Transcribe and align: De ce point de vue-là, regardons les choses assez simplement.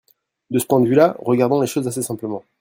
De 0.49 0.57
ce 0.57 0.65
point 0.65 0.79
de 0.79 0.87
vue-là, 0.87 1.15
regardons 1.19 1.61
les 1.61 1.67
choses 1.67 1.87
assez 1.87 2.01
simplement. 2.01 2.43